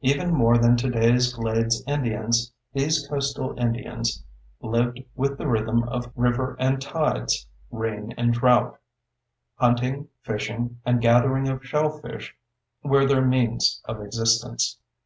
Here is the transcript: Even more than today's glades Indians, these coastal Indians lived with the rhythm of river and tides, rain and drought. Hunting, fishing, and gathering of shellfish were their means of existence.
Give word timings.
Even 0.00 0.32
more 0.32 0.56
than 0.56 0.74
today's 0.74 1.34
glades 1.34 1.82
Indians, 1.86 2.50
these 2.72 3.06
coastal 3.06 3.52
Indians 3.58 4.24
lived 4.62 5.04
with 5.14 5.36
the 5.36 5.46
rhythm 5.46 5.82
of 5.90 6.10
river 6.14 6.56
and 6.58 6.80
tides, 6.80 7.46
rain 7.70 8.14
and 8.16 8.32
drought. 8.32 8.78
Hunting, 9.56 10.08
fishing, 10.22 10.80
and 10.86 11.02
gathering 11.02 11.46
of 11.50 11.62
shellfish 11.62 12.34
were 12.82 13.04
their 13.06 13.20
means 13.22 13.82
of 13.84 14.00
existence. 14.00 14.78